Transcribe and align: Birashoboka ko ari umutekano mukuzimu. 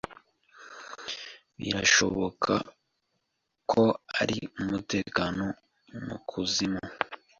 Birashoboka 1.59 2.53
ko 3.71 3.83
ari 4.21 4.37
umutekano 4.61 5.45
mukuzimu. 6.05 6.83